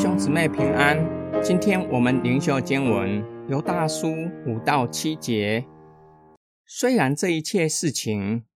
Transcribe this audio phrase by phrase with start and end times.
[0.00, 0.96] 兄姊妹平安，
[1.42, 4.10] 今天我们灵修经文由大书
[4.46, 5.66] 五到七节。
[6.64, 8.46] 虽然这一切事情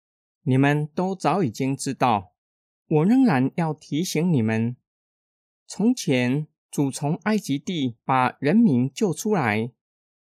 [0.45, 2.33] 你们都早已经知道，
[2.88, 4.77] 我仍然要提醒你们：
[5.66, 9.70] 从前主从埃及地把人民救出来，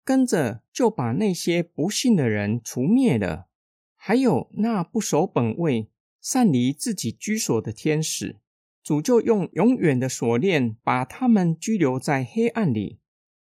[0.03, 3.47] 跟着就把那些不信的人除灭了，
[3.95, 5.89] 还有那不守本位、
[6.21, 8.37] 擅离自己居所的天使。
[8.83, 12.99] 主就用永远的锁链把他们拘留在黑暗里，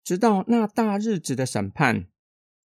[0.02, 2.06] 直到那大日子的审判。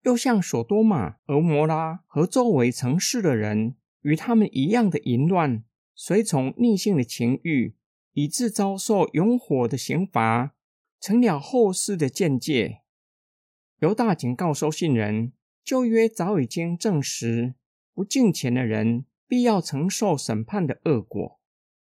[0.02, 5.64] 又像索多玛、俄摩拉和周围城市的人，与他们一样的淫乱，
[5.95, 7.74] 随从逆性的情欲，
[8.12, 10.55] 以致遭受永火的刑罚，
[11.00, 12.80] 成了后世的见解。
[13.80, 17.55] 犹大警告收信人：旧约早已经证实，
[17.92, 21.40] 不敬虔的人必要承受审判的恶果。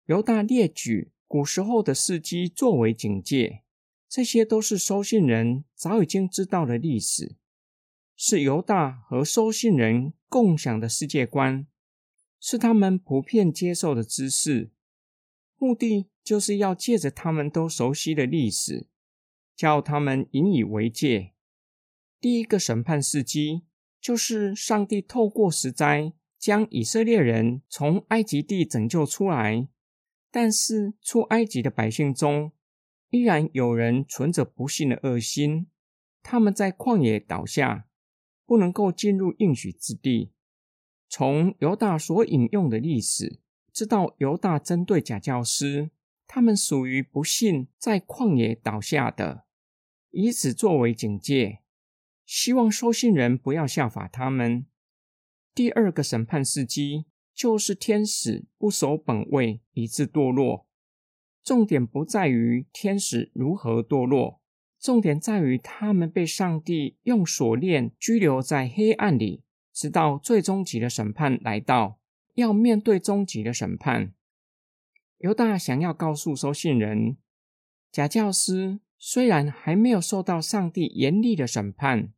[0.09, 3.63] 犹大列举古时候的事迹作为警戒，
[4.09, 7.37] 这些都是收信人早已经知道的历史，
[8.17, 11.67] 是犹大和收信人共享的世界观，
[12.41, 14.71] 是他们普遍接受的知识。
[15.59, 18.87] 目的就是要借着他们都熟悉的历史，
[19.55, 21.35] 叫他们引以为戒。
[22.19, 23.65] 第一个审判事迹，
[24.01, 29.69] 就是上帝透过十灾将以色列人从埃及地拯救出来。
[30.31, 32.53] 但是出埃及的百姓中，
[33.11, 35.69] 依然有人存着不幸的恶心。
[36.23, 37.87] 他们在旷野倒下，
[38.45, 40.33] 不能够进入应许之地。
[41.09, 43.41] 从犹大所引用的历史，
[43.73, 45.91] 知道犹大针对假教师，
[46.27, 49.47] 他们属于不幸在旷野倒下的，
[50.11, 51.61] 以此作为警戒，
[52.27, 54.67] 希望收信人不要效法他们。
[55.55, 57.07] 第二个审判时机。
[57.39, 60.67] 就是天使不守本位，以致堕落。
[61.45, 64.41] 重点不在于天使如何堕落，
[64.81, 72.01] 重点在于他们被上帝用锁链拘留在黑暗里，直到最终极的审判来到，
[72.35, 74.13] 要面对终极的审判。
[75.19, 77.19] 犹大想要告诉收信人，
[77.93, 82.13] 假教师虽然还没有受到上帝严厉的审判，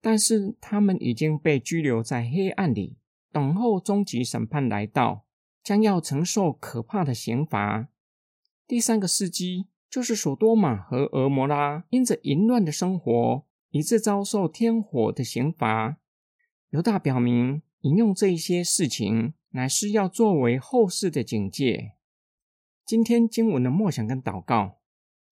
[0.00, 2.96] 但是他们已经被拘留在黑暗里。
[3.32, 5.24] 等候终极审判来到，
[5.62, 7.88] 将要承受可怕的刑罚。
[8.66, 15.98] 第三个事迹就是索多玛和俄摩拉因着淫乱的生活，以致遭受天火的刑罚。
[16.70, 21.92] 犹大表明引用这一些事情，乃是要作为后世的警戒。
[22.84, 24.78] 今天经文的默想跟祷告，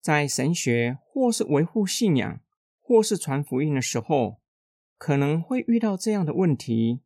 [0.02, 2.42] 在神学或是维护信仰，
[2.82, 4.42] 或是传福音的时候，
[4.98, 7.02] 可能会遇到这样的问题。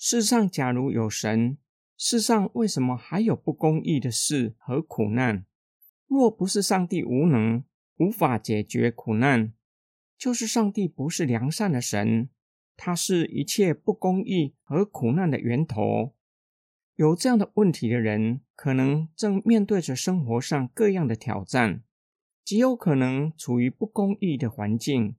[0.00, 1.58] 世上假如有神，
[1.96, 5.44] 世上为什么还有不公义的事和苦难？
[6.06, 7.64] 若不是上帝无能，
[7.96, 9.52] 无法解决苦难，
[10.16, 12.28] 就是上帝不是良善的神，
[12.76, 16.14] 他是一切不公义和苦难的源头。
[16.94, 21.82] 有这样的问题的人，可能正面对着生活上各样的挑战，
[22.44, 25.16] 极有可能处于不公义的环境，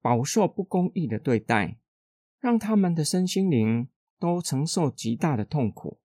[0.00, 1.78] 饱受不公义的对待，
[2.38, 3.88] 让他们的身心灵。
[4.20, 5.98] 都承受极大的痛苦，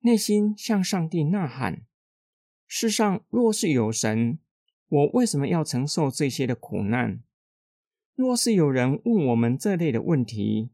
[0.00, 1.86] 内心向上帝呐喊：
[2.66, 4.40] 世上若是有神，
[4.88, 7.22] 我为什么要承受这些的苦难？
[8.16, 10.70] 若是有人问我们这类的问题，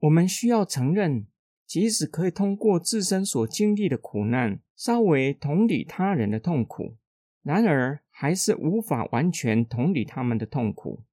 [0.00, 1.26] 我们需要承认，
[1.66, 6.96] 即使可以通过自身所经历的苦难，稍微同理他人的痛苦，
[7.42, 11.04] 然而还是无法完全同理他们的痛苦，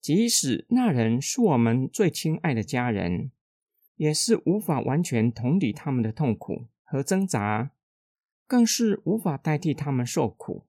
[0.00, 3.32] 即使那人是我们最亲爱的家人。
[3.98, 7.72] 也是无法完全同理他们的痛苦和挣扎，
[8.46, 10.64] 更是无法代替他们受苦。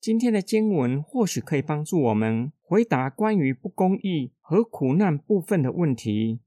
[0.00, 6.40] 今天的经文或许可以帮助我们回答关于不公义和苦难部分的问题。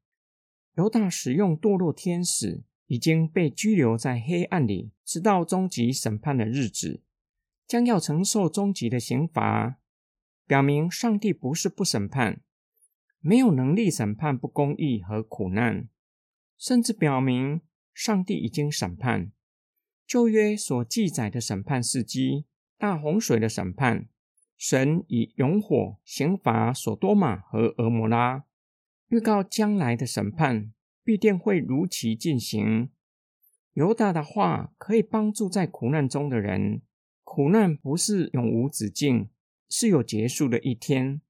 [0.75, 7.03] 犹大使用堕落天使已经被拘留在黑暗里，直到终极审判的日子，
[7.67, 9.77] 将要承受终极的刑罚，
[10.47, 12.41] 表明上帝不是不审判。
[13.21, 15.87] 没有能力审判不公义和苦难，
[16.57, 17.61] 甚至表明
[17.93, 19.31] 上帝已经审判
[20.07, 22.45] 旧约所记载的审判事迹，
[22.77, 24.09] 大洪水的审判，
[24.57, 28.43] 神以熔火刑罚所多玛和俄摩拉，
[29.09, 32.89] 预告将来的审判必定会如期进行。
[33.73, 36.81] 犹大的话可以帮助在苦难中的人，
[37.23, 39.29] 苦难不是永无止境，
[39.69, 41.21] 是有结束的一天。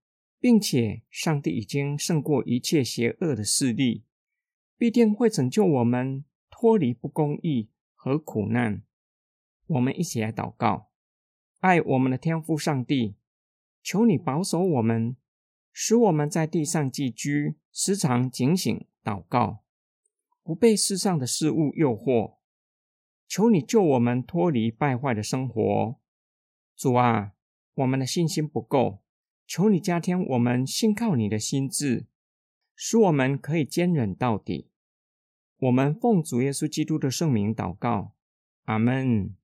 [0.41, 4.03] 并且，上帝已经胜过一切邪恶的势力，
[4.75, 8.81] 必定会拯救我们脱离不公义和苦难。
[9.67, 10.89] 我们一起来祷告：
[11.59, 13.15] 爱我们的天父上帝，
[13.83, 15.15] 求你保守我们，
[15.71, 19.63] 使我们在地上寄居，时常警醒祷告，
[20.41, 22.37] 不被世上的事物诱惑。
[23.27, 25.99] 求你救我们脱离败坏的生活。
[26.75, 27.33] 主啊，
[27.75, 29.03] 我们的信心不够，
[29.53, 32.06] 求你加添我们信靠你的心智，
[32.74, 34.69] 使我们可以坚忍到底。
[35.57, 38.13] 我们奉主耶稣基督的圣名祷告，
[38.63, 39.36] 阿门。